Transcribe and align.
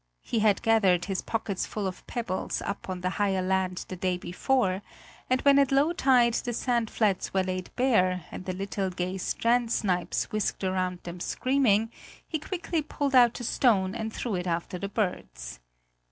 He 0.23 0.39
had 0.39 0.63
gathered 0.63 1.05
his 1.05 1.21
pockets 1.21 1.67
full 1.67 1.85
of 1.85 2.07
pebbles 2.07 2.59
up 2.63 2.89
on 2.89 3.01
the 3.01 3.11
higher 3.21 3.43
land 3.43 3.85
the 3.87 3.95
day 3.95 4.17
before, 4.17 4.81
and 5.29 5.41
when 5.41 5.59
at 5.59 5.71
low 5.71 5.93
tide 5.93 6.33
the 6.33 6.53
sand 6.53 6.89
flats 6.89 7.35
were 7.35 7.43
laid 7.43 7.69
bare 7.75 8.25
and 8.31 8.45
the 8.45 8.53
little 8.53 8.89
gay 8.89 9.19
strand 9.19 9.71
snipes 9.71 10.31
whisked 10.31 10.63
across 10.63 10.97
them 11.03 11.19
screaming, 11.19 11.91
he 12.27 12.39
quickly 12.39 12.81
pulled 12.81 13.13
out 13.13 13.39
a 13.41 13.43
stone 13.43 13.93
and 13.93 14.11
threw 14.11 14.33
it 14.33 14.47
after 14.47 14.79
the 14.79 14.89
birds. 14.89 15.59